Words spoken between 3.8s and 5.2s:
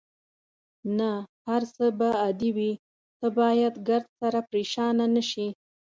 ګردسره پرېشانه